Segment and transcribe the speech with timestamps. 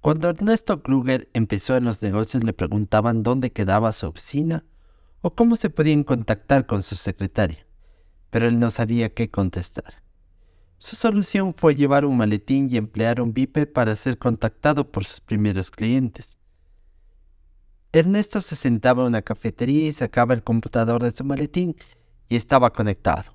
[0.00, 4.64] Cuando Ernesto Kruger empezó en los negocios le preguntaban dónde quedaba su oficina
[5.20, 7.66] o cómo se podían contactar con su secretaria,
[8.30, 10.02] pero él no sabía qué contestar.
[10.78, 15.20] Su solución fue llevar un maletín y emplear un VIP para ser contactado por sus
[15.20, 16.38] primeros clientes.
[17.92, 21.76] Ernesto se sentaba en una cafetería y sacaba el computador de su maletín
[22.30, 23.34] y estaba conectado.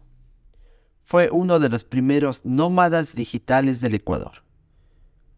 [1.02, 4.45] Fue uno de los primeros nómadas digitales del Ecuador.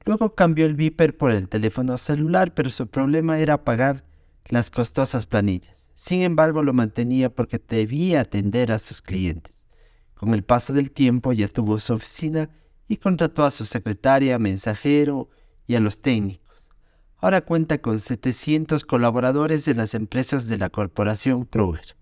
[0.08, 4.06] Luego cambió el Viper por el teléfono celular, pero su problema era pagar
[4.46, 5.90] las costosas planillas.
[5.96, 9.66] Sin embargo, lo mantenía porque debía atender a sus clientes.
[10.14, 12.50] Con el paso del tiempo ya tuvo su oficina
[12.88, 15.28] y contrató a su secretaria, mensajero
[15.68, 16.70] y a los técnicos.
[17.18, 21.98] Ahora cuenta con 700 colaboradores de las empresas de la corporación Kruger.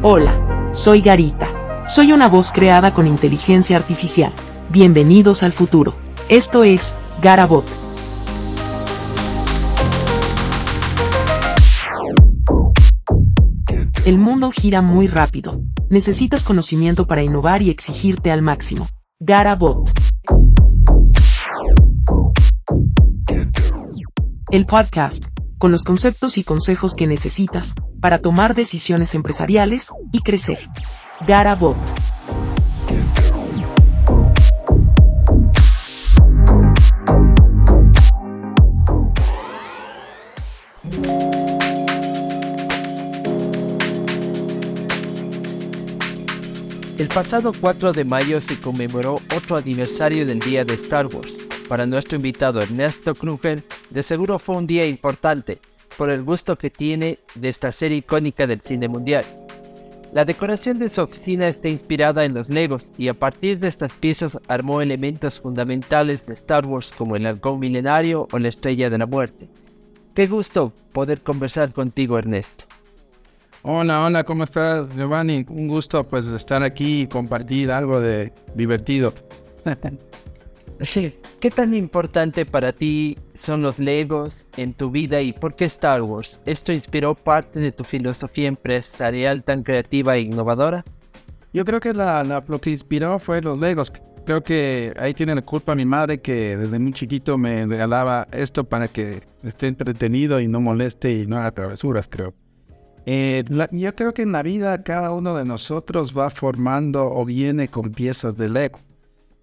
[0.00, 1.84] Hola, soy Garita.
[1.88, 4.32] Soy una voz creada con inteligencia artificial.
[4.70, 5.96] Bienvenidos al futuro.
[6.28, 7.64] Esto es Garabot.
[14.06, 15.58] El mundo gira muy rápido.
[15.90, 18.86] Necesitas conocimiento para innovar y exigirte al máximo.
[19.18, 19.90] Garabot.
[24.52, 25.27] El podcast
[25.58, 30.58] con los conceptos y consejos que necesitas para tomar decisiones empresariales y crecer.
[31.26, 31.76] Garabot.
[46.98, 51.46] El pasado 4 de mayo se conmemoró otro aniversario del día de Star Wars.
[51.68, 55.58] Para nuestro invitado Ernesto Kruger, de seguro fue un día importante
[55.96, 59.24] por el gusto que tiene de esta serie icónica del cine mundial.
[60.12, 63.92] La decoración de su oficina está inspirada en los Legos y a partir de estas
[63.92, 68.98] piezas armó elementos fundamentales de Star Wars como el halcón milenario o la estrella de
[68.98, 69.50] la muerte.
[70.14, 72.64] Qué gusto poder conversar contigo Ernesto.
[73.62, 75.44] Hola, hola, ¿cómo estás Giovanni?
[75.48, 79.12] Un gusto pues estar aquí y compartir algo de divertido.
[81.40, 86.02] ¿Qué tan importante para ti son los Legos en tu vida y por qué Star
[86.02, 86.40] Wars?
[86.46, 90.84] ¿Esto inspiró parte de tu filosofía empresarial tan creativa e innovadora?
[91.52, 93.92] Yo creo que lo que inspiró fue los Legos.
[94.24, 98.62] Creo que ahí tiene la culpa mi madre que desde muy chiquito me regalaba esto
[98.62, 102.34] para que esté entretenido y no moleste y no haga travesuras, creo.
[103.06, 107.68] Eh, yo creo que en la vida cada uno de nosotros va formando o viene
[107.68, 108.80] con piezas de Lego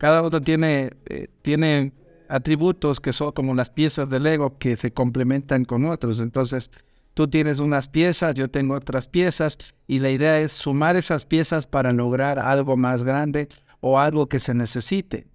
[0.05, 1.91] cada uno tiene, eh, tiene
[2.29, 6.19] atributos que son como las piezas del Lego que se complementan con otros.
[6.19, 6.69] Entonces,
[7.15, 9.57] tú tienes unas piezas, yo tengo otras piezas,
[9.87, 13.49] y la idea es sumar esas piezas para lograr algo más grande
[13.79, 15.25] o algo que se necesite.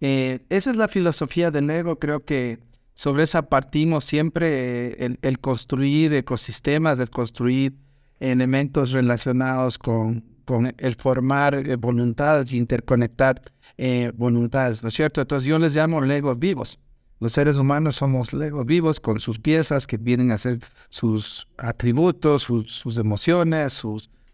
[0.00, 2.60] Eh, esa es la filosofía del Lego, creo que
[2.94, 7.74] sobre esa partimos siempre, eh, el, construir ecosistemas, el construir
[8.20, 13.40] elementos relacionados con, con el formar voluntades, interconectar
[13.78, 15.20] eh, voluntades, ¿no es cierto?
[15.20, 16.80] Entonces yo les llamo legos vivos.
[17.20, 20.58] Los seres humanos somos legos vivos con sus piezas que vienen a ser
[20.88, 23.80] sus atributos, sus, emociones,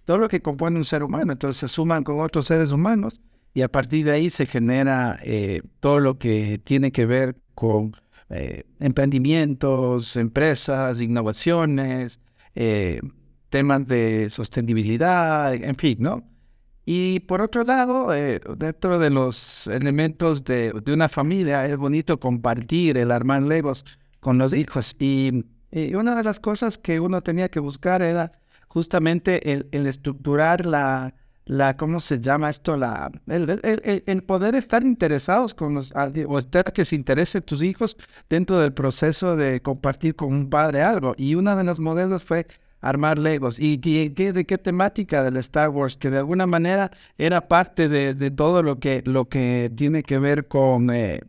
[0.06, 1.32] todo lo que compone un ser humano.
[1.32, 3.21] Entonces se suman con otros seres humanos
[3.53, 7.94] y a partir de ahí se genera eh, todo lo que tiene que ver con
[8.31, 12.21] eh, emprendimientos, empresas, innovaciones,
[13.48, 16.24] temas de sostenibilidad, en fin, ¿no?
[16.88, 22.96] Y por otro lado, eh, dentro de los elementos de, una familia, es bonito compartir
[22.96, 24.94] el armar legos con los hijos.
[25.00, 25.44] Y,
[25.94, 28.32] una de las cosas que uno tenía que buscar era
[28.68, 31.14] justamente el, estructurar la,
[31.44, 32.76] la, ¿cómo se llama esto?
[32.76, 33.60] La, el,
[34.06, 37.96] el, poder estar interesados con los, o estar que se interesen tus hijos
[38.30, 41.14] dentro del proceso de compartir con un padre algo.
[41.19, 42.46] Y uno de los modelos fue
[42.88, 43.59] armar Legos.
[43.59, 45.97] ¿Y de qué temática del Star Wars?
[45.97, 50.49] Que de alguna manera era parte de, todo lo que, lo que tiene que ver
[50.49, 51.21] con, eh,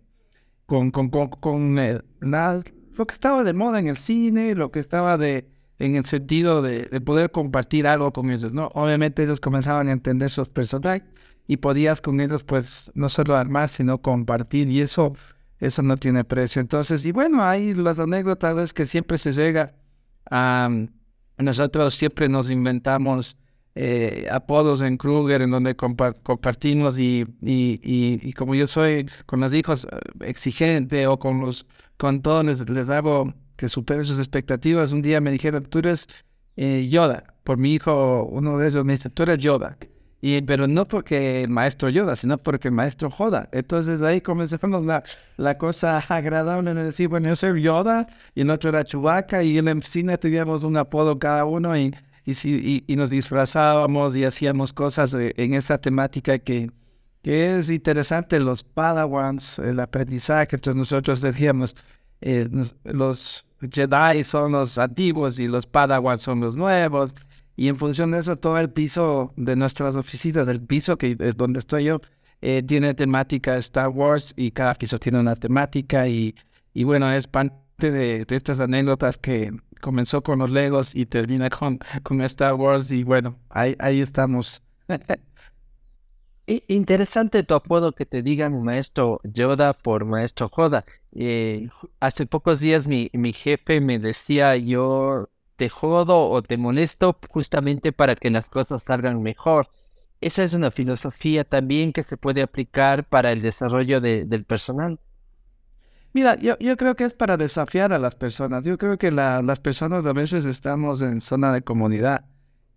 [0.65, 5.17] con, con, con, eh, lo que estaba de moda en el cine, lo que estaba
[5.17, 5.47] de
[5.79, 8.71] en el sentido de, poder compartir algo con ellos, ¿no?
[8.73, 11.03] Obviamente ellos comenzaban a entender sus personajes
[11.47, 15.13] y podías con ellos pues no solo armar, sino compartir y eso,
[15.59, 16.61] eso no tiene precio.
[16.61, 19.75] Entonces, y bueno, hay las anécdotas es que siempre se llega
[20.29, 20.69] a,
[21.37, 23.37] nosotros siempre nos inventamos
[23.75, 29.53] eh, apodos en Kruger en donde compartimos y, y, y, como yo soy con los
[29.53, 31.67] hijos eh, exigente o con los
[31.97, 34.93] con todos les, hago que superen sus expectativas.
[34.93, 36.07] Un día me dijeron, tú eres
[36.55, 37.35] eh, Yoda.
[37.43, 39.77] Por mi hijo, uno de ellos me dice, tú eres Yoda.
[40.19, 43.49] Y, pero no porque el maestro Yoda, sino porque el maestro joda.
[43.51, 45.03] Entonces ahí comenzamos la,
[45.37, 49.57] la cosa agradable de decir, bueno, yo soy Yoda y el otro era Chewbacca y
[49.59, 51.93] en la cine teníamos un apodo cada uno y,
[52.25, 56.71] y, y, nos disfrazábamos y hacíamos cosas en esta temática que,
[57.21, 60.55] que es interesante, los Padawans, el aprendizaje.
[60.55, 61.75] Entonces nosotros decíamos,
[62.21, 62.49] eh,
[62.83, 67.13] los Jedi son los antiguos y los Padawans son los nuevos.
[67.57, 71.35] Y en función de eso, todo el piso de nuestras oficinas, del piso que es
[71.35, 72.01] donde estoy yo,
[72.41, 76.35] eh, tiene temática Star Wars y cada piso tiene una temática y,
[76.75, 79.51] y bueno, es parte de, estas anécdotas que
[79.81, 84.61] comenzó con los Legos y termina con, con Star Wars y bueno, ahí, ahí estamos.
[86.45, 90.85] Interesante tu apodo que te digan maestro Yoda por maestro Joda.
[91.11, 91.69] Eh,
[91.99, 95.27] hace pocos días mi, mi jefe me decía yo
[95.57, 99.69] te jodo o te molesto justamente para que las cosas salgan mejor.
[100.21, 104.99] Esa es una filosofía también que se puede aplicar para el desarrollo del personal.
[106.13, 108.63] Mira, yo, yo, creo que es para desafiar a las personas.
[108.63, 112.25] Yo creo que las personas a veces estamos en zona de comodidad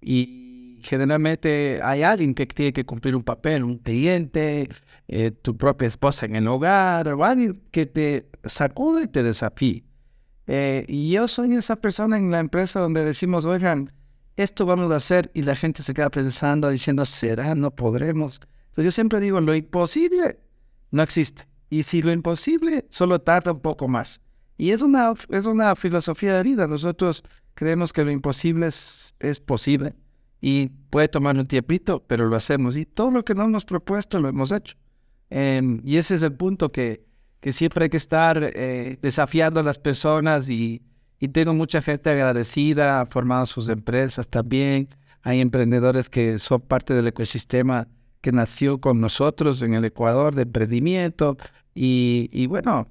[0.01, 4.69] y generalmente hay alguien que tiene que cumplir un papel, un cliente,
[5.09, 9.85] eh, tu propia esposa en el hogar o alguien que te sacude y te desafíe.
[10.53, 13.93] Eh, y yo soy esa persona en la empresa donde decimos, oigan,
[14.35, 17.55] esto vamos a hacer y la gente se queda pensando, diciendo, ¿será?
[17.55, 18.41] No podremos.
[18.71, 20.41] Entonces yo siempre digo, lo imposible
[20.91, 21.47] no existe.
[21.69, 24.23] Y si lo imposible solo tarda un poco más.
[24.57, 26.67] Y es una, es una filosofía de vida.
[26.67, 27.23] Nosotros
[27.55, 29.95] creemos que lo imposible es, es posible
[30.41, 32.77] y puede tomar un tiempito, pero lo hacemos.
[32.77, 34.77] Y todo lo que nos hemos propuesto lo hemos hecho.
[35.29, 37.07] Em, y ese es el punto que,
[37.41, 40.83] que siempre hay que estar eh, desafiando a las personas y,
[41.19, 44.89] y, tengo mucha gente agradecida, ha formado sus empresas también.
[45.23, 47.89] Hay emprendedores que son parte del ecosistema
[48.21, 51.39] que nació con nosotros en el Ecuador de emprendimiento.
[51.75, 52.89] Y, y bueno,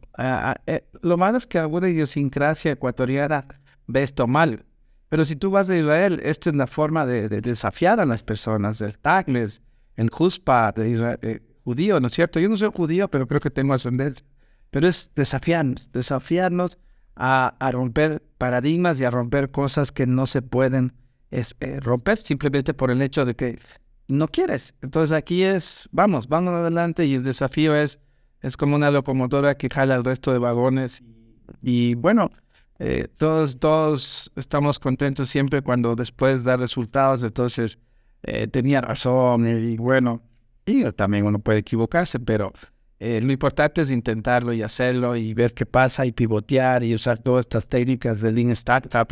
[0.65, 3.45] eh, lo malo es que alguna idiosincrasia ecuatoriana
[3.87, 4.65] ve esto mal.
[5.09, 8.81] Pero si tú vas a Israel, esta es la forma de, desafiar a las personas,
[8.81, 9.61] el tagles,
[9.95, 10.09] el
[11.21, 12.39] eh, judío, ¿no es cierto?
[12.39, 14.25] Yo no soy judío, pero creo que tengo ascendencia
[14.71, 16.77] pero es desafiarnos, desafiarnos
[17.15, 20.93] a, romper paradigmas y a romper cosas que no se pueden
[21.31, 23.59] eh, romper simplemente por el hecho de que
[24.07, 24.73] no quieres.
[24.81, 27.99] Entonces aquí es, vamos, vamos adelante y el desafío es,
[28.41, 31.03] es como una locomotora que jala el resto de vagones
[31.61, 32.29] y, bueno,
[32.79, 37.79] eh, todos, todos estamos contentos siempre cuando después da resultados, entonces
[38.23, 40.21] eh, tenía razón y, bueno,
[40.65, 42.53] y también uno puede equivocarse, pero
[42.99, 47.17] eh, lo importante es intentarlo y hacerlo y ver qué pasa y pivotear y usar
[47.19, 49.07] todas estas técnicas de Lean Startup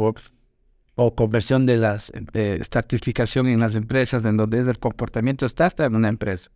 [0.95, 5.95] o, conversión de las de en las empresas en donde es el comportamiento startup en
[5.95, 6.51] una empresa.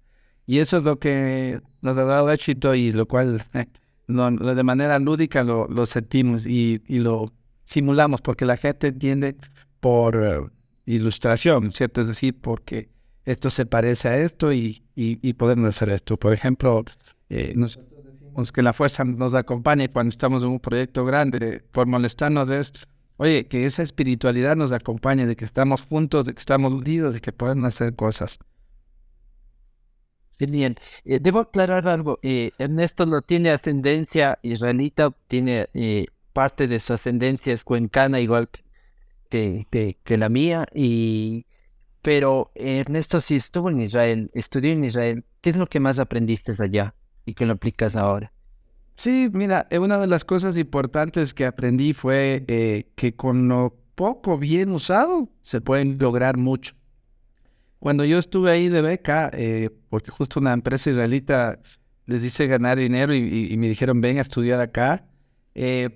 [0.45, 3.45] Y eso es lo que nos ha dado éxito y lo cual
[4.07, 7.31] de manera lúdica lo, sentimos y, y, lo
[7.63, 9.37] simulamos porque la gente entiende
[9.79, 10.39] por eh,
[10.85, 12.01] ilustración, ¿cierto?
[12.01, 12.89] Es decir, porque
[13.23, 16.17] esto se parece a esto y, y, y podemos hacer esto.
[16.17, 16.83] Por ejemplo,
[17.33, 21.87] eh, nosotros decimos que la fuerza nos acompañe cuando estamos en un proyecto grande, por
[21.87, 26.73] molestarnos es, oye, que esa espiritualidad nos acompañe, de que estamos juntos, de que estamos
[26.73, 28.37] unidos, de que podemos hacer cosas.
[30.39, 30.75] Bien,
[31.05, 32.19] eh, debo aclarar algo.
[32.21, 35.67] Eh, Ernesto no tiene ascendencia israelita, tiene
[36.33, 38.49] parte de su ascendencia es cuencana, igual
[39.29, 41.45] que, que, que, la mía, y
[42.01, 45.25] pero Ernesto sí estuvo en Israel, estudió en Israel.
[45.39, 46.93] ¿Qué es lo que más aprendiste allá?
[47.25, 48.31] Y que lo aplicas ahora?
[48.95, 53.75] Sí, mira, eh, una de las cosas importantes que aprendí fue eh, que con lo
[53.95, 56.75] poco bien usado se pueden lograr mucho.
[57.79, 61.59] Cuando yo estuve ahí de beca, eh, porque justo una empresa israelita
[62.05, 65.07] les hice ganar dinero y, me dijeron ven a estudiar acá,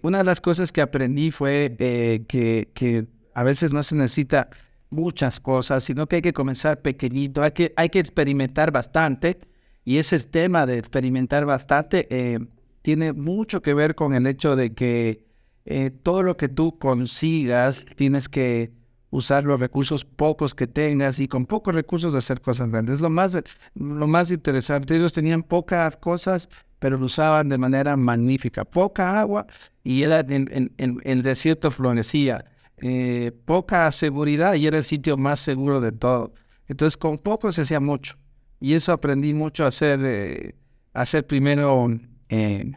[0.01, 4.49] una de las cosas que aprendí fue que, que a veces no se necesita
[4.89, 9.37] muchas cosas, sino que hay que comenzar pequeñito, hay que, hay que experimentar bastante
[9.85, 12.39] y ese tema de experimentar bastante eh,
[12.81, 15.23] tiene mucho que ver con el hecho de que
[15.65, 18.73] eh, todo lo que tú consigas tienes que
[19.11, 22.99] usar los recursos pocos que tengas y con pocos recursos hacer cosas grandes.
[22.99, 23.37] Lo más,
[23.75, 26.49] lo más interesante, ellos tenían pocas cosas,
[26.79, 28.65] pero lo usaban de manera magnífica.
[28.65, 29.45] Poca agua
[29.83, 32.45] y era en, el desierto florecía.
[32.77, 36.33] Eh, poca seguridad y era el sitio más seguro de todo.
[36.67, 38.17] Entonces con poco se hacía mucho.
[38.65, 40.55] Y eso aprendí mucho a hacer, eh,
[40.91, 41.87] hacer primero,
[42.29, 42.71] eh,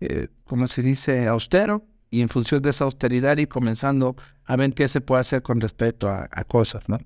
[0.00, 4.74] eh, como se dice, austero y en función de esa austeridad y comenzando a ver
[4.74, 6.98] qué se puede hacer con respecto a, cosas, ¿no?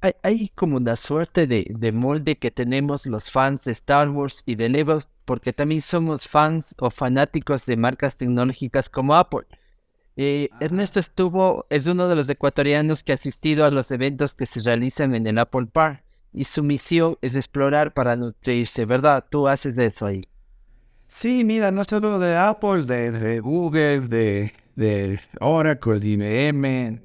[0.00, 4.44] Hay, hay, como una suerte de, de, molde que tenemos los fans de Star Wars
[4.46, 9.44] y de Lego, porque también somos fans o fanáticos de marcas tecnológicas como Apple.
[10.14, 14.46] Eh, Ernesto estuvo, es uno de los ecuatorianos que ha asistido a los eventos que
[14.46, 19.24] se realizan en el Apple Park y su misión es explorar para nutrirse, ¿verdad?
[19.28, 20.28] Tú haces eso ahí.
[21.06, 27.02] Sí, mira, no solo de Apple, de, Google, de, de, Oracle, de IBM,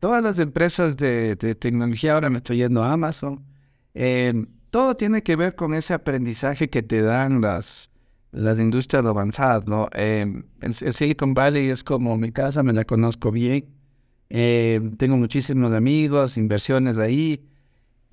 [0.00, 3.44] todas las empresas de, tecnología, ahora me estoy yendo a Amazon,
[3.92, 7.90] eh, todo tiene que ver con ese aprendizaje que te dan las,
[8.32, 9.88] las industrias avanzadas, ¿no?
[9.94, 13.66] Eh, el, Silicon Valley es como mi casa, me la conozco bien.
[14.30, 17.46] Eh, tengo muchísimos amigos, inversiones ahí.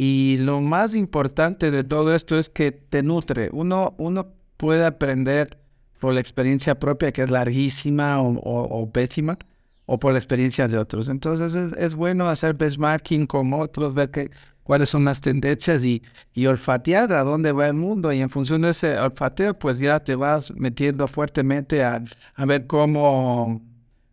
[0.03, 3.51] Y lo más importante de todo esto es que te nutre.
[3.53, 5.59] Uno, uno puede aprender
[5.99, 9.37] por la experiencia propia, que es larguísima o, pésima,
[9.85, 11.07] o por la experiencia de otros.
[11.07, 14.31] Entonces es, bueno hacer benchmarking con otros, ver que
[14.63, 16.01] cuáles son las tendencias y,
[16.33, 18.11] y, olfatear a dónde va el mundo.
[18.11, 22.03] Y en función de ese olfateo, pues ya te vas metiendo fuertemente a,
[22.33, 23.61] a ver cómo,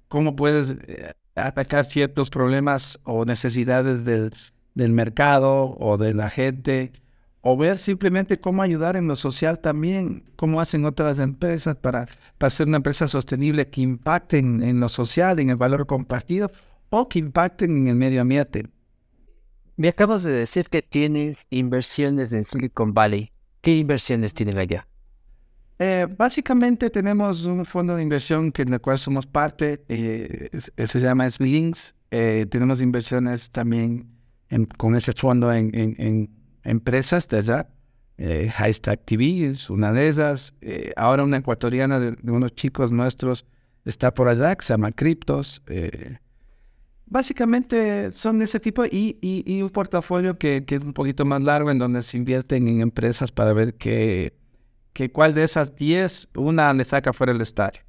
[0.08, 4.34] cómo puedes eh, atacar ciertos problemas o necesidades del,
[4.78, 6.92] del mercado o de la gente.
[7.40, 12.06] O ver simplemente cómo ayudar en lo social también, cómo hacen otras empresas para,
[12.36, 16.50] para ser una empresa sostenible que impacten en lo social, en el valor compartido
[16.90, 18.66] o que impacten en el medio ambiente.
[19.76, 23.32] Me acabas de decir que tienes inversiones en Silicon Valley.
[23.60, 24.88] ¿Qué inversiones tienen allá?
[25.78, 30.50] Eh, básicamente tenemos un fondo de inversión que en el cual somos parte, eh,
[30.86, 31.94] se llama SBLinks.
[32.10, 34.17] Eh, tenemos inversiones también
[34.76, 36.30] con ese fondo en,
[36.64, 37.68] empresas de allá.
[38.20, 40.54] Eh, Highstack TV es una de esas.
[40.96, 43.46] ahora una ecuatoriana de, de, unos chicos nuestros
[43.84, 45.62] está por allá que se llama Cryptos.
[47.10, 52.02] Básicamente son ese tipo y, un portafolio que, es un poquito más largo en donde
[52.02, 54.34] se invierten en empresas para ver que,
[54.92, 57.80] que cuál de esas 10 una le saca fuera el estadio.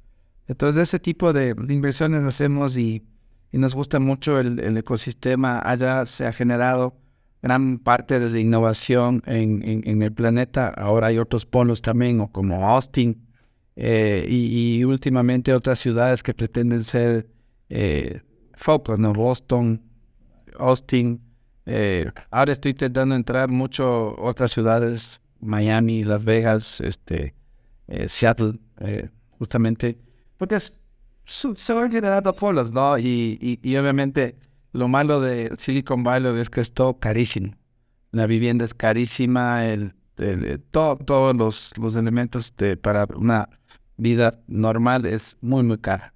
[0.46, 3.02] Entonces ese tipo de, inversiones hacemos y,
[3.58, 5.60] nos gusta mucho el, ecosistema.
[5.60, 6.96] Allá se ha generado
[7.42, 10.68] gran parte de la innovación en, el planeta.
[10.68, 13.26] Ahora hay otros polos también, o como Austin
[13.76, 17.28] eh, y, últimamente otras ciudades que pretenden ser...
[17.68, 18.20] Eh,
[18.54, 19.14] focos, ¿no?
[19.14, 19.80] Boston,
[20.58, 21.18] Austin.
[21.64, 27.34] Eh, ahora estoy intentando entrar mucho otras ciudades, Miami, Las Vegas, este,
[28.06, 28.58] Seattle,
[29.38, 29.98] justamente,
[30.36, 30.58] porque
[31.30, 32.98] se van generando polos, ¿no?
[32.98, 34.36] Y, y, obviamente
[34.72, 37.54] lo malo de Silicon Valley es que es todo carísimo.
[38.10, 39.94] La vivienda es carísima, el,
[40.70, 43.48] todos los, los elementos de, para una
[43.96, 46.12] vida normal es muy, muy cara.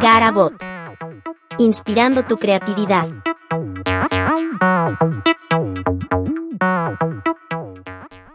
[0.00, 0.54] Garabot.
[1.58, 3.08] Inspirando tu creatividad.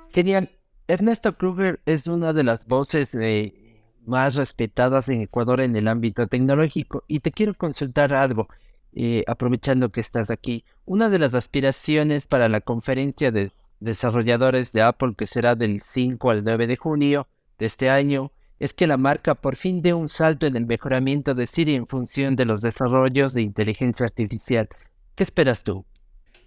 [0.10, 0.52] Genial.
[0.90, 3.67] Ernesto Kruger es una de las voces eh,
[4.08, 8.48] más respetadas en Ecuador en el ámbito tecnológico y te quiero consultar algo,
[8.94, 10.64] eh, aprovechando que estás aquí.
[10.86, 16.30] Una de las aspiraciones para la conferencia de desarrolladores de Apple que será del 5
[16.30, 17.28] al 9 de junio
[17.60, 21.36] de este año es que la marca por fin dé un salto en el mejoramiento
[21.36, 24.68] de Siri en función de los desarrollos de inteligencia artificial.
[25.16, 25.86] ¿Qué esperas tú?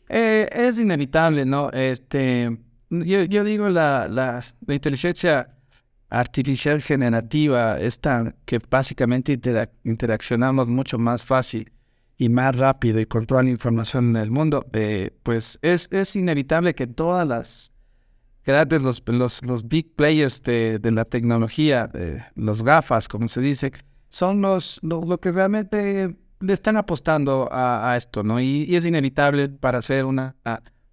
[0.09, 1.71] Eh, es inevitable, ¿no?
[1.71, 2.59] Este,
[2.91, 5.57] yo, digo la, la, inteligencia
[6.11, 9.39] artificial generativa, esta que básicamente
[9.85, 11.73] interaccionamos mucho más fácil
[12.19, 16.17] y más rápido y con toda la información en el mundo, eh, pues es, es
[16.17, 17.73] inevitable que todas las
[18.45, 21.91] grandes, los, los, los big players de, de la tecnología,
[22.35, 23.73] los gafas, como se dice,
[24.11, 28.41] son los, lo, que realmente le están apostando a, esto, ¿no?
[28.41, 30.37] Y, es inevitable para ser una,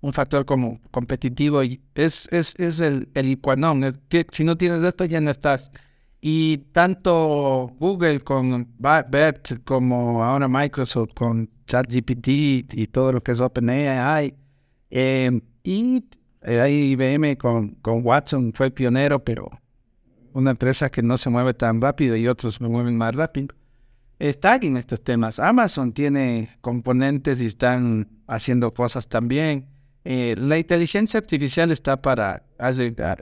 [0.02, 3.40] un factor como competitivo y es, es, es el, el
[4.32, 5.72] Si no tienes esto, ya no estás.
[6.22, 12.28] Y tanto Google con BERT como ahora Microsoft con ChatGPT
[12.74, 14.36] y todo lo que es OpenAI,
[14.90, 16.04] eh, y
[16.42, 19.50] eh, IBM con, con Watson fue pionero, pero
[20.34, 23.56] una empresa que no se mueve tan rápido y otros se mueven más rápido.
[24.20, 25.40] Están en estos temas.
[25.40, 29.68] Amazon tiene componentes y están haciendo cosas también.
[30.10, 32.42] Eh, la inteligencia artificial está para,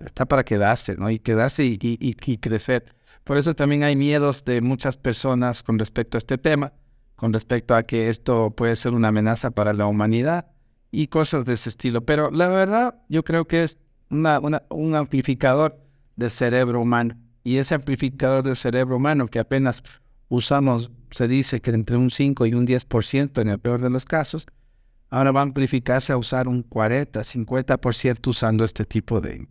[0.05, 1.09] está para quedarse, ¿no?
[1.09, 2.93] Y quedarse y, y, crecer.
[3.23, 6.73] Por eso también hay miedos de muchas personas con respecto a este tema,
[7.15, 10.45] con respecto a que esto puede ser una amenaza para la humanidad
[10.91, 12.05] y cosas de ese estilo.
[12.05, 13.79] Pero la verdad, yo creo que es
[14.11, 14.39] una,
[14.69, 15.81] un amplificador
[16.15, 17.17] del cerebro humano.
[17.43, 19.81] y ese amplificador del cerebro humano que apenas
[20.29, 24.05] usamos, se dice que entre un 5 y un 10% en el peor de los
[24.05, 24.45] casos,
[25.15, 29.47] ahora va a amplificarse a usar un 40, 50% usando este tipo de,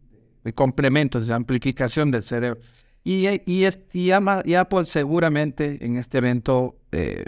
[0.54, 2.60] complementos de amplificación del cerebro.
[3.02, 7.24] Y, y, y Apple seguramente en este evento eh,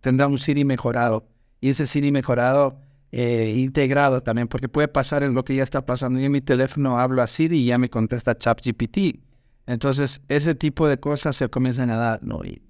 [0.00, 1.28] tendrá un Siri mejorado.
[1.60, 2.80] Y ese Siri mejorado
[3.12, 6.18] eh, integrado también, porque puede pasar en lo que ya está pasando.
[6.18, 9.20] Yo en mi teléfono hablo a Siri y ya me contesta ChatGPT.
[9.66, 12.42] Entonces, ese tipo de cosas se comienzan a dar, ¿no?
[12.42, 12.62] Y,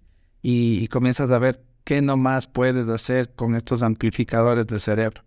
[0.42, 5.22] y, comienzas a ver qué nomás puedes hacer con estos amplificadores de cerebro.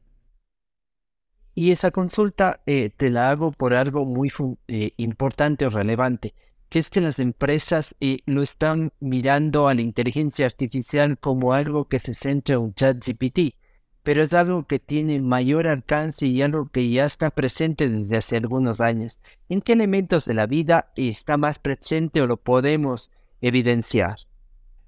[1.55, 4.31] Y esa consulta eh, te la hago por algo muy
[4.67, 6.35] eh, importante o relevante,
[6.69, 7.95] que es que las empresas
[8.27, 13.03] lo están mirando a la inteligencia artificial como algo que se centra en un chat
[13.03, 13.55] GPT
[14.03, 18.37] pero es algo que tiene mayor alcance y algo que ya está presente desde hace
[18.37, 19.19] algunos años.
[19.49, 23.11] ¿En qué elementos de la vida está más presente o lo podemos
[23.41, 24.17] evidenciar?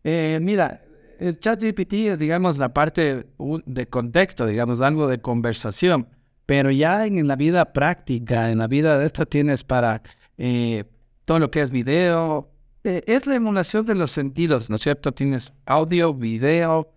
[0.03, 0.81] Eh, mira,
[1.21, 6.07] el ChatGPT es, digamos, la parte de contexto, digamos, algo de conversación,
[6.47, 10.01] pero ya en la vida práctica, en la vida de esto tienes para
[10.39, 10.85] eh,
[11.25, 12.49] todo lo que es video,
[12.83, 15.11] eh, es la emulación de los sentidos, ¿no es cierto?
[15.11, 16.91] Tienes audio, video,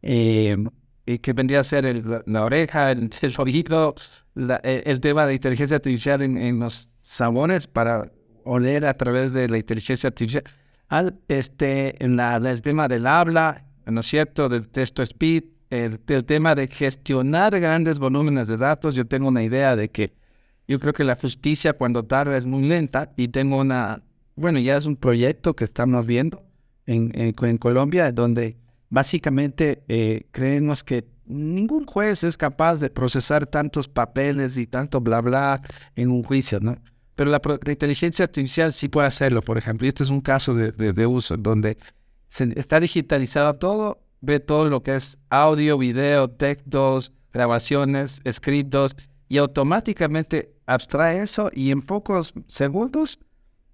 [0.00, 3.96] y que vendría a ser la, oreja, el, el oído,
[4.62, 8.12] e, el, tema de inteligencia artificial en, los sabores para
[8.44, 10.44] oler a través de la inteligencia artificial.
[10.88, 15.98] Al, este, en la, el tema del habla, ¿no es cierto?, del texto speed, el,
[16.24, 18.94] tema de gestionar grandes volúmenes de datos.
[18.94, 20.14] Yo tengo una idea de que
[20.68, 24.02] yo creo que la justicia cuando tarda es muy lenta y tengo una,
[24.36, 26.44] bueno, ya es un proyecto que estamos viendo
[26.86, 28.56] en, en, en Colombia donde
[28.88, 35.20] Básicamente, eh, creemos que ningún juez es capaz de procesar tantos papeles y tanto bla
[35.20, 35.60] bla
[35.96, 36.76] en un juicio, ¿no?
[37.16, 39.86] Pero la, inteligencia artificial sí puede hacerlo, por ejemplo.
[39.86, 41.78] Y este es un caso de, de, uso donde
[42.28, 48.94] se, está digitalizado todo, ve todo lo que es audio, video, textos, grabaciones, escritos,
[49.28, 53.18] y automáticamente abstrae eso y en pocos segundos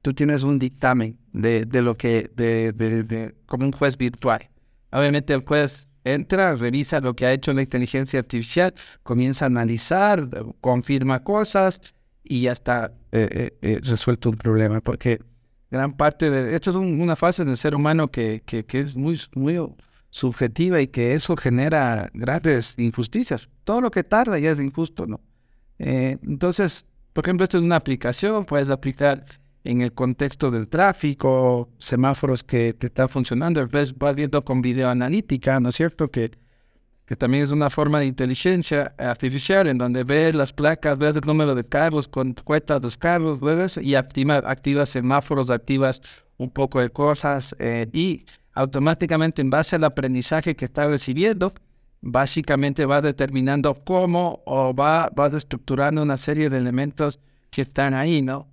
[0.03, 4.49] tú tienes un dictamen de, de lo que, de, de, como un juez virtual.
[4.93, 10.29] Obviamente el juez entra, revisa lo que ha hecho la inteligencia artificial, comienza a analizar,
[10.61, 14.81] confirma cosas y ya está eh, eh, eh, resuelto un problema.
[14.81, 15.21] Porque
[15.71, 19.59] gran parte de esto es una fase del ser humano que, que, es muy, muy
[20.11, 23.49] subjetiva y que eso genera grandes injusticias.
[23.65, 25.21] Todo lo que tarda ya es injusto, ¿no?
[25.79, 29.25] entonces, por ejemplo, esto es una aplicación, puedes aplicar
[29.65, 35.71] en el contexto del tráfico, semáforos que, están funcionando, ves, vas viendo con videoanalítica, ¿no
[35.71, 36.09] es cierto?
[36.09, 36.31] Que,
[37.07, 41.23] que también es una forma de inteligencia artificial en donde ves las placas, ves el
[41.27, 46.01] número de carros, cuentas los carros, ves y activa, activas semáforos, activas
[46.39, 51.53] un poco de cosas eh, y automáticamente en base al aprendizaje que está recibiendo,
[52.01, 57.19] básicamente va determinando cómo o va, va estructurando una serie de elementos
[57.51, 58.49] que están ahí, ¿no?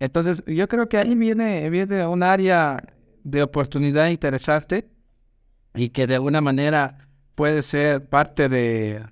[0.00, 2.82] Entonces, yo creo que ahí viene, viene un área
[3.22, 4.88] de oportunidad interesante
[5.74, 7.03] y que de alguna manera
[7.34, 9.04] puede ser parte de,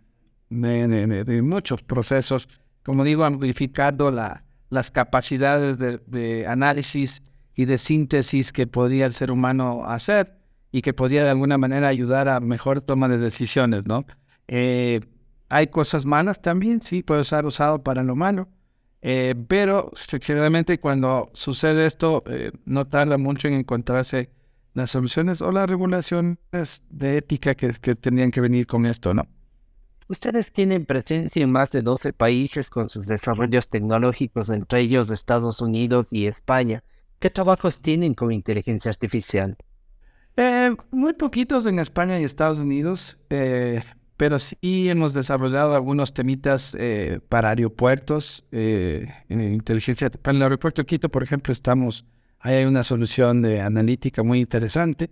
[0.50, 2.48] de, muchos procesos,
[2.82, 7.22] como digo, amplificando la, las capacidades de, análisis
[7.54, 10.38] y de síntesis que podría el ser humano hacer
[10.70, 14.06] y que podría de alguna manera ayudar a mejor toma de decisiones, ¿no?
[14.48, 15.00] Eh,
[15.50, 18.48] hay cosas malas también, sí, puede ser usado para lo malo,
[19.02, 19.90] eh, pero
[20.22, 24.30] generalmente cuando sucede esto, eh, no tarda mucho en encontrarse
[24.74, 26.38] las soluciones o las regulaciones
[26.90, 29.26] de ética que, que tendrían que venir con esto, ¿no?
[30.08, 35.60] Ustedes tienen presencia en más de 12 países con sus desarrollos tecnológicos, entre ellos Estados
[35.60, 36.82] Unidos y España.
[37.18, 39.56] ¿Qué trabajos tienen con inteligencia artificial?
[40.36, 43.18] Eh, muy poquitos en España y Estados Unidos.
[43.30, 43.80] Eh,
[44.22, 50.10] pero sí hemos desarrollado algunos temitas eh, para aeropuertos, eh, en inteligencia.
[50.10, 52.06] Para el aeropuerto de Quito, por ejemplo, estamos,
[52.42, 55.10] hay una solución de analítica muy interesante.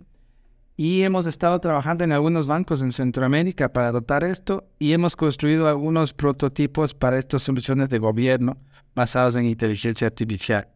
[0.77, 5.67] Y hemos estado trabajando en algunos bancos en Centroamérica para dotar esto y hemos construido
[5.67, 8.57] algunos prototipos para estas soluciones de gobierno
[8.95, 10.67] basadas en inteligencia artificial.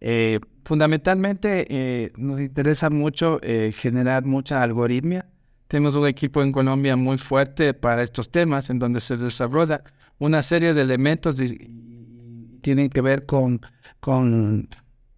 [0.00, 3.40] Eh, fundamentalmente nos interesa mucho
[3.72, 5.26] generar mucha algoritmia
[5.70, 9.84] tenemos un equipo en Colombia muy fuerte para estos temas, en donde se desarrolla
[10.18, 13.60] una serie de elementos y, tienen que ver con,
[14.00, 14.68] con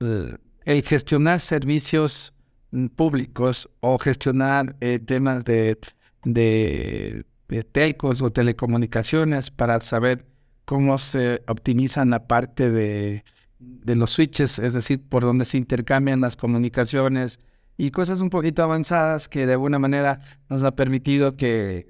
[0.01, 2.33] eh, el gestionar servicios
[2.71, 5.79] mm, públicos o gestionar eh, temas de,
[6.25, 7.25] de,
[7.73, 10.27] telcos o telecomunicaciones para saber
[10.65, 13.25] cómo se optimizan la parte de,
[13.59, 17.39] de los switches, es decir, por donde se intercambian las comunicaciones
[17.77, 21.87] y cosas un poquito avanzadas que de alguna manera nos ha permitido que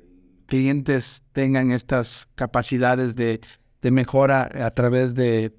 [0.46, 3.40] clientes tengan estas capacidades de,
[3.82, 5.54] mejora a través de,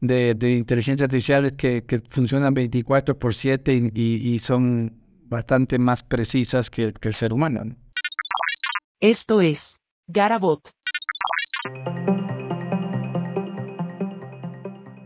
[0.00, 7.14] de, inteligencia artificial que, funcionan 24 por 7 y, son bastante más precisas que, el
[7.14, 7.76] ser humano.
[9.00, 10.70] Esto es Garabot.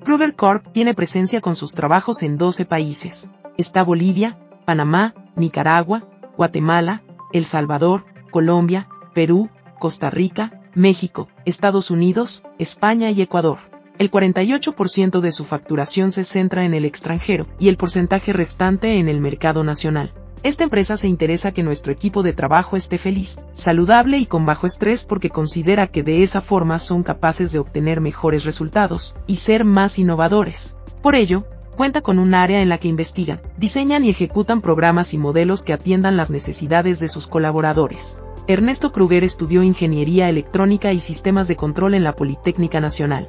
[0.04, 3.28] Kruger Corp tiene presencia con sus trabajos en 12 países.
[3.58, 13.10] Está Bolivia, Panamá, Nicaragua, Guatemala, El Salvador, Colombia, Perú, Costa Rica, México, Estados Unidos, España
[13.10, 13.58] y Ecuador.
[13.98, 19.08] El 48% de su facturación se centra en el extranjero y el porcentaje restante en
[19.08, 20.12] el mercado nacional.
[20.44, 24.68] Esta empresa se interesa que nuestro equipo de trabajo esté feliz, saludable y con bajo
[24.68, 29.64] estrés porque considera que de esa forma son capaces de obtener mejores resultados y ser
[29.64, 30.76] más innovadores.
[31.02, 31.44] Por ello,
[31.76, 35.72] cuenta con un área en la que investigan, diseñan y ejecutan programas y modelos que
[35.72, 38.20] atiendan las necesidades de sus colaboradores.
[38.46, 43.28] Ernesto Kruger estudió Ingeniería Electrónica y Sistemas de Control en la Politécnica Nacional.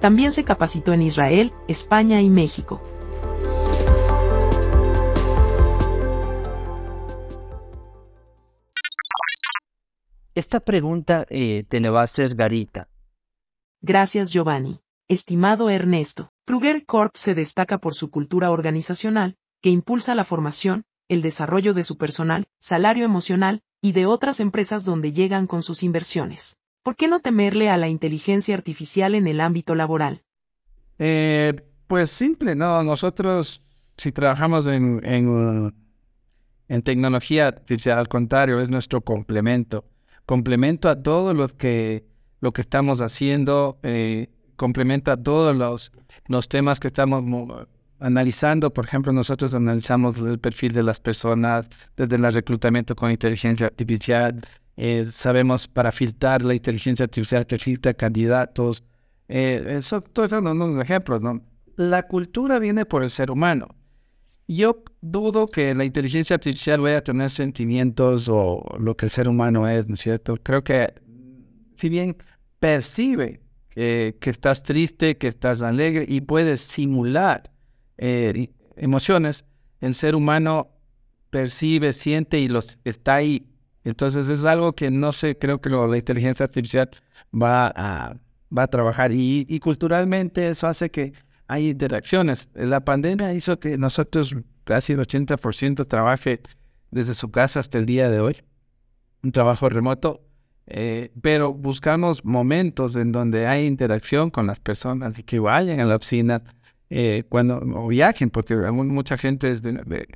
[0.00, 2.82] También se capacitó en Israel, España y México.
[10.34, 12.88] Esta pregunta eh, te la va a hacer Garita.
[13.80, 14.80] Gracias Giovanni.
[15.06, 21.22] Estimado Ernesto, Kruger Corp se destaca por su cultura organizacional, que impulsa la formación, el
[21.22, 26.58] desarrollo de su personal, salario emocional, y de otras empresas donde llegan con sus inversiones.
[26.84, 30.22] ¿Por qué no temerle a la inteligencia artificial en el ámbito laboral?
[31.00, 31.54] Eh,
[31.88, 32.84] pues simple, ¿no?
[32.84, 39.84] Nosotros, si trabajamos en, en, tecnología artificial, al contrario, es nuestro complemento
[40.26, 42.06] complemento a todo lo que,
[42.40, 45.92] lo que estamos haciendo, eh, complemento a todos los,
[46.26, 47.24] los temas que estamos
[47.98, 48.72] analizando.
[48.72, 51.66] Por ejemplo, nosotros analizamos el perfil de las personas
[51.96, 54.40] desde el reclutamiento con inteligencia artificial.
[54.76, 58.82] Eh, sabemos para filtrar la inteligencia artificial que filtra candidatos.
[59.28, 61.42] Eh, eso, todos son unos ejemplos, ¿no?
[61.76, 63.68] La cultura viene por el ser humano.
[64.46, 69.28] Yo dudo que la inteligencia artificial vaya a tener sentimientos o lo que el ser
[69.28, 70.36] humano es, ¿no es cierto?
[70.42, 70.92] Creo que
[71.76, 72.16] si bien
[72.60, 73.40] percibe
[73.74, 77.50] que estás triste, que estás alegre y puedes simular
[77.98, 79.44] eh, emociones,
[79.80, 80.70] el ser humano
[81.30, 83.46] percibe, siente y los está ahí.
[83.84, 86.90] Entonces es algo que no sé, creo que la inteligencia artificial
[87.32, 88.16] va a,
[88.68, 91.12] trabajar y, y culturalmente eso hace que
[91.46, 92.48] hay interacciones.
[92.54, 96.40] La pandemia hizo que nosotros casi el 80% trabaje
[96.90, 98.36] desde su casa hasta el día de hoy,
[99.22, 100.22] un trabajo remoto,
[100.66, 105.84] eh, pero buscamos momentos en donde hay interacción con las personas y que vayan a
[105.84, 106.42] la oficina
[106.88, 110.06] eh, cuando o viajen, porque mucha gente es de,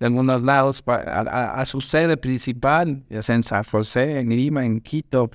[0.00, 5.30] algunos lados a, su sede principal, ya sea en San José, en Lima, en Quito,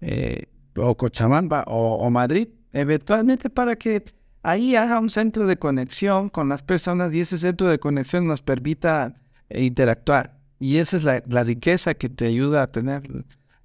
[0.00, 0.46] eh,
[0.76, 4.04] o Cochabamba o, o Madrid, eventualmente para que
[4.42, 8.42] ahí haga un centro de conexión con las personas y ese centro de conexión nos
[8.42, 9.14] permita
[9.48, 10.38] eh, interactuar.
[10.58, 13.02] Y esa es la, riqueza que te ayuda a tener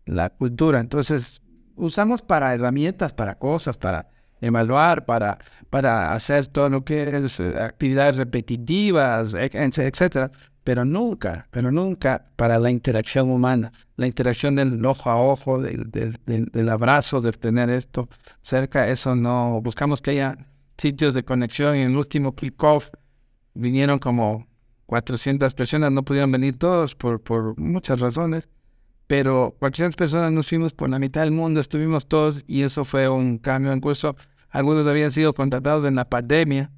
[0.05, 0.79] la cultura.
[0.79, 1.43] Entonces,
[1.75, 4.09] usamos para herramientas, para cosas, para
[4.41, 10.31] evaluar, para, para hacer todo lo que es eh, actividades repetitivas, etcétera,
[10.63, 15.89] pero nunca, pero nunca para la interacción humana, la interacción del ojo a ojo, del,
[16.25, 18.09] del abrazo, de tener esto
[18.41, 20.37] cerca, eso no, buscamos que haya
[20.77, 21.75] sitios de conexión.
[21.75, 22.89] Y en el último kickoff
[23.53, 24.47] vinieron como
[24.87, 28.49] 400 personas, no pudieron venir todos por, por muchas razones,
[29.07, 33.07] pero 400 personas nos fuimos por la mitad del mundo, estuvimos todos y eso fue
[33.09, 34.15] un cambio en curso.
[34.49, 36.71] Algunos habían sido contratados en la pandemia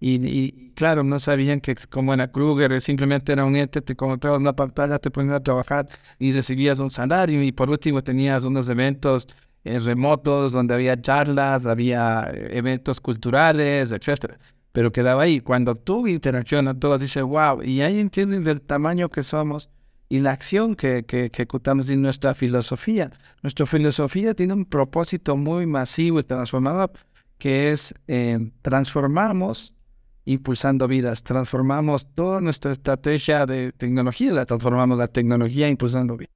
[0.00, 4.54] y, claro, no sabían que como era Kruger, simplemente era un ente, te contratabas una
[4.54, 9.28] pantalla, te ponías a trabajar y recibías un salario y por último tenías unos eventos
[9.64, 14.38] remotos donde había charlas, había eh, eventos culturales, etcétera.
[14.72, 15.40] Pero quedaba ahí.
[15.40, 19.70] Cuando tú interaccionas, todos dicen, wow, y ahí entienden del tamaño que somos
[20.08, 23.10] y la acción que, que, ejecutamos en nuestra filosofía.
[23.42, 26.92] Nuestra filosofía tiene un propósito muy masivo y transformador,
[27.38, 29.74] que es eh, transformamos
[30.24, 36.30] impulsando vidas, transformamos toda nuestra estrategia de tecnología, la transformamos la tecnología impulsando vidas.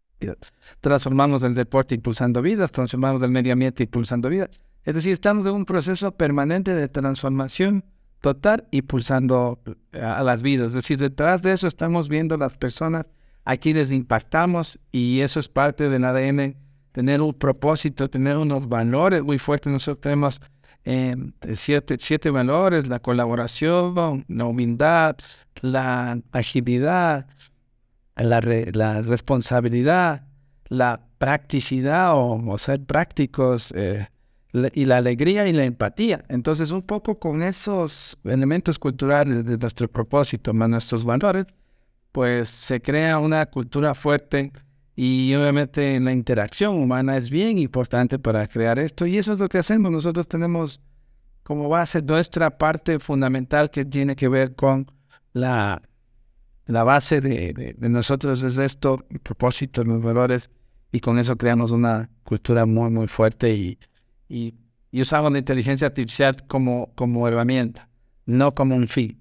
[0.81, 4.63] Transformamos el deporte impulsando vidas, transformamos el medio ambiente impulsando vidas.
[4.85, 7.85] Es decir, estamos en un proceso permanente de transformación
[8.21, 9.61] total impulsando
[9.93, 10.69] eh, a las vidas.
[10.69, 13.07] Es decir, detrás de eso estamos viendo las personas
[13.49, 16.55] a quienes impactamos y eso es parte del ADN,
[16.93, 19.73] tener un propósito, tener unos valores muy fuertes.
[19.73, 20.43] Nosotros tenemos
[20.85, 21.17] eh,
[21.57, 25.17] siete, siete valores, la colaboración, la humildad,
[25.63, 27.27] la agilidad,
[28.17, 30.27] la, la responsabilidad,
[30.69, 34.09] la practicidad o, ser prácticos eh,
[34.75, 36.23] y la alegría y la empatía.
[36.29, 41.47] Entonces, un poco con esos elementos culturales de nuestro propósito, más nuestros valores,
[42.13, 44.53] pues se crea una cultura fuerte
[44.97, 49.49] y obviamente la interacción humana es bien importante para crear esto y eso es lo
[49.49, 49.93] que hacemos.
[49.93, 50.81] Nosotros tenemos
[51.45, 54.91] como base nuestra parte fundamental que tiene que ver con
[55.33, 55.81] la,
[56.67, 60.51] la base de, nosotros es esto, el propósito, los valores
[60.93, 63.79] y con eso creamos una cultura muy, muy fuerte y,
[64.29, 64.55] y,
[64.93, 67.89] usamos la inteligencia artificial como, como herramienta,
[68.27, 69.18] no como un fin.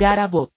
[0.00, 0.50] Garabot.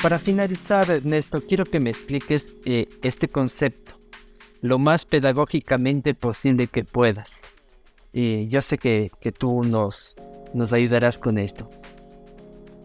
[0.00, 3.94] Para finalizar, Ernesto, quiero que me expliques eh, este concepto
[4.60, 7.42] lo más pedagógicamente posible que puedas.
[8.12, 10.14] Y yo sé que, tú nos,
[10.54, 11.68] nos ayudarás con esto.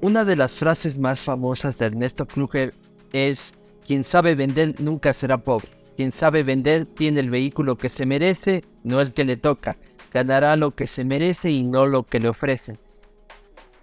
[0.01, 2.73] Una de las frases más famosas de Ernesto Kruger
[3.13, 3.53] es,
[3.85, 5.69] quien sabe vender nunca será pobre.
[5.95, 9.77] Quien sabe vender tiene el vehículo que se merece, no el que le toca.
[10.13, 12.79] Ganará lo que se merece y no lo que le ofrecen.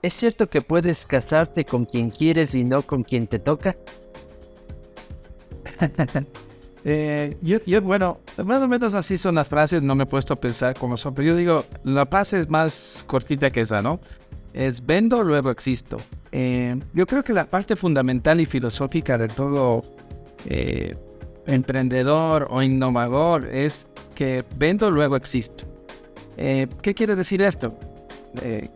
[0.03, 3.77] ¿Es cierto que puedes casarte con quien quieres y no con quien te toca?
[6.85, 10.35] Eh, yo, yo, bueno, más o menos así son las frases, no me he puesto
[10.35, 14.01] a pensar cómo son, pero yo digo, la frase es más cortita que esa, ¿no?
[14.53, 15.99] Es vendo, luego existo.
[16.33, 19.83] Eh, yo creo que la parte fundamental y filosófica de todo
[20.47, 20.97] eh,
[21.47, 25.67] emprendedor o innovador es que vendo, luego existo.
[26.37, 27.79] ¿Qué quiere decir esto?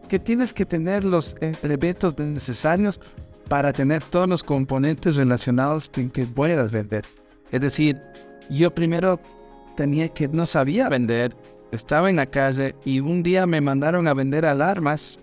[0.09, 3.01] que tienes que tener los elementos necesarios
[3.49, 7.05] para tener todos los componentes relacionados en que puedas vender.
[7.51, 8.01] Es decir,
[8.51, 9.21] yo primero
[9.77, 11.37] tenía que, no sabía vender,
[11.71, 15.19] estaba en la calle y un día me mandaron a vender alarmas.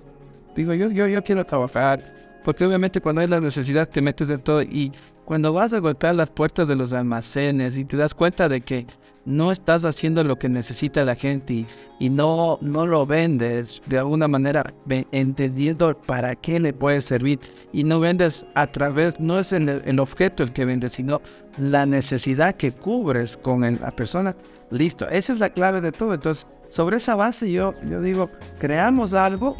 [0.56, 2.13] Digo, yo, yo, yo quiero trabajar,
[2.44, 4.92] porque obviamente cuando hay la necesidad te metes en todo y
[5.26, 8.86] cuando vas a golpear las puertas de los almacenes y te das cuenta de que
[9.26, 11.66] no estás haciendo lo que necesita la gente
[12.00, 14.74] y, no, no lo vendes de alguna manera
[15.12, 17.40] entendiendo para qué le puede servir
[17.72, 21.22] y no vendes a través, no es el, objeto el que vendes, sino
[21.58, 24.36] la necesidad que cubres con la persona.
[24.70, 26.14] Listo, esa es la clave de todo.
[26.14, 28.30] Entonces, sobre esa base yo, yo digo,
[28.60, 29.56] creamos algo,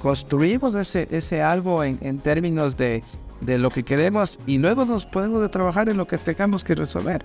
[0.00, 3.02] construimos ese, ese algo en, en términos de,
[3.40, 7.24] de lo que queremos y luego nos podemos trabajar en lo que tengamos que resolver.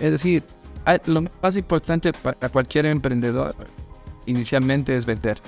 [0.00, 0.42] Es decir,
[1.06, 3.54] lo más importante para cualquier emprendedor
[4.26, 5.38] inicialmente es vender.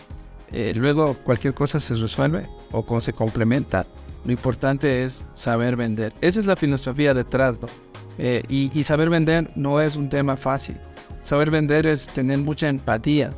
[0.52, 3.86] Eh, luego cualquier cosa se resuelve o se complementa.
[4.24, 6.12] Lo importante es saber vender.
[6.20, 7.58] Esa es la filosofía detrás.
[7.60, 7.68] ¿no?
[8.18, 10.78] Eh, y, saber vender no es un tema fácil.
[11.22, 13.32] Saber vender es tener mucha empatía.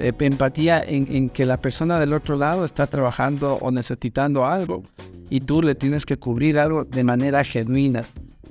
[0.00, 4.84] Eh, empatía en, que la persona del otro lado está trabajando o necesitando algo
[5.28, 8.02] y tú le tienes que cubrir algo de manera genuina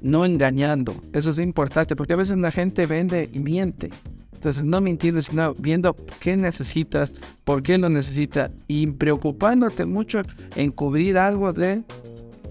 [0.01, 0.93] no engañando.
[1.13, 3.89] Eso es importante porque a veces la gente vende y miente.
[4.33, 10.21] Entonces, no mintiendo, sino viendo qué necesitas, por qué lo necesitas y preocupándote mucho
[10.55, 11.83] en cubrir algo de,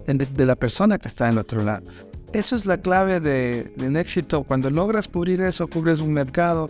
[0.07, 1.85] de, la persona que está en el otro lado.
[2.37, 4.43] Eso es la clave de, del éxito.
[4.43, 6.69] Cuando logras cubrir eso, cubres un mercado,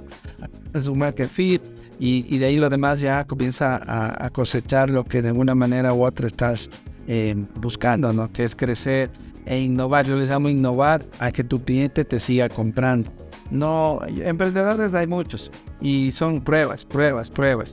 [0.72, 1.60] es un market fit
[1.98, 6.04] y, de ahí lo demás ya comienza a, cosechar lo que de una manera u
[6.04, 6.70] otra estás
[7.08, 8.30] eh, buscando, ¿no?
[8.30, 9.10] Que es crecer
[9.44, 10.06] e innovar.
[10.06, 13.10] Yo les llamo innovar a que tu cliente te siga comprando.
[13.50, 15.50] No, emprendedores hay muchos
[15.80, 17.72] y son pruebas, pruebas, pruebas.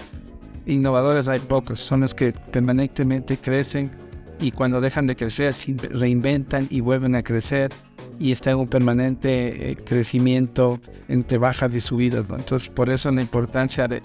[0.65, 3.91] Innovadores hay pocos, son los que permanentemente crecen
[4.43, 5.55] y cuando dejan de crecer
[5.89, 7.71] reinventan y vuelven a crecer
[8.19, 12.25] y está en un permanente eh, crecimiento entre bajas y subidas.
[12.29, 14.03] Entonces por eso la importancia de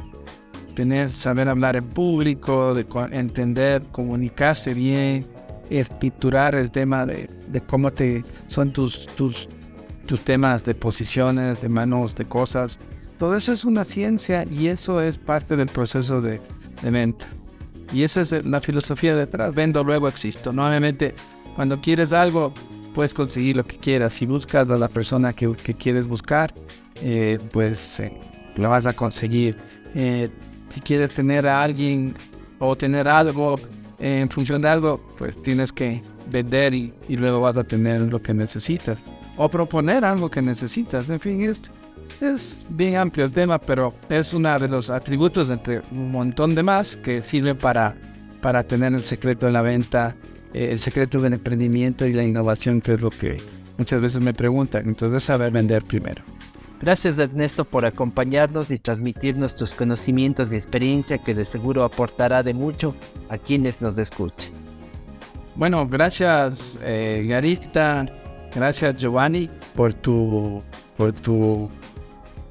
[0.75, 5.27] tener, saber hablar en público, de entender, comunicarse bien,
[5.71, 7.29] estructurar el tema de,
[7.67, 9.49] cómo te son tus, tus,
[10.07, 12.79] tus temas de posiciones, de manos, de cosas.
[13.19, 16.41] Todo eso es una ciencia y eso es parte del proceso de,
[16.83, 17.27] venta.
[17.93, 19.55] Y esa es la filosofía detrás.
[19.55, 20.53] Vendo, luego existo.
[20.53, 21.15] Nuevamente,
[21.57, 22.53] cuando quieres algo,
[22.95, 24.13] puedes conseguir lo que quieras.
[24.13, 26.53] Si buscas a la persona que, quieres buscar,
[27.03, 28.13] eh, pues eh,
[28.57, 29.57] lo vas a conseguir.
[29.95, 30.29] Eh,
[30.69, 32.15] si quieres tener a alguien
[32.59, 33.57] o tener algo
[33.99, 38.35] en función de algo, pues tienes que vender y, luego vas a tener lo que
[38.35, 38.99] necesitas.
[39.37, 41.09] O proponer algo que necesitas.
[41.09, 41.63] En fin, es,
[42.21, 46.63] Es bien amplio el tema, pero es uno de los atributos entre un montón de
[46.63, 47.95] más que sirven para,
[48.41, 50.17] para tener el secreto de la venta,
[50.53, 53.41] eh, el secreto del emprendimiento y la innovación, que es lo que
[53.77, 54.89] muchas veces me preguntan.
[54.89, 56.23] Entonces, saber vender primero.
[56.81, 62.55] Gracias Ernesto por acompañarnos y transmitirnos tus conocimientos y experiencia que de seguro aportará de
[62.55, 62.95] mucho
[63.29, 64.53] a quienes nos escuchen.
[65.57, 68.07] Bueno, gracias eh, Garita,
[68.55, 70.63] gracias Giovanni por tu,
[70.97, 71.69] por tu,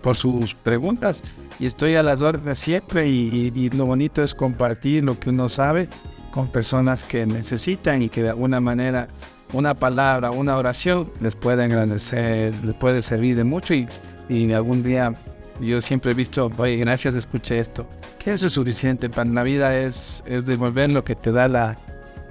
[0.08, 1.22] por sus preguntas
[1.60, 5.90] y estoy a las órdenes siempre y, lo bonito es compartir lo que uno sabe
[6.32, 9.10] con personas que necesitan y que de alguna manera
[9.52, 13.86] una palabra, una oración les puede agradecer, les puede servir de mucho y
[14.30, 15.14] y algún día
[15.60, 17.86] yo siempre he visto, oye, gracias, escuché esto.
[18.18, 19.10] Que eso es suficiente.
[19.10, 21.78] Para la vida es, es devolver lo que te da la,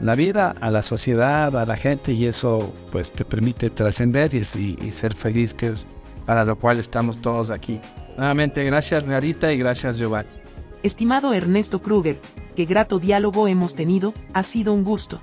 [0.01, 4.79] la vida a la sociedad, a la gente y eso pues te permite trascender y,
[4.81, 5.87] y, ser feliz, que es
[6.27, 7.81] para lo cual estamos todos aquí.
[8.17, 10.29] Nuevamente, gracias Narita y gracias Giovanni.
[10.83, 12.21] Estimado Ernesto Kruger,
[12.55, 15.21] qué grato diálogo hemos tenido, ha sido un gusto.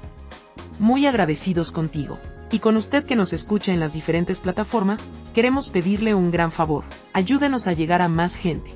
[0.79, 2.17] Muy agradecidos contigo.
[2.51, 6.83] Y con usted que nos escucha en las diferentes plataformas, queremos pedirle un gran favor.
[7.13, 8.71] Ayúdenos a llegar a más gente.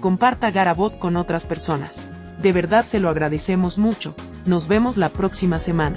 [0.00, 2.10] Comparta Garabot con otras personas.
[2.42, 4.14] De verdad se lo agradecemos mucho.
[4.44, 5.96] Nos vemos la próxima semana.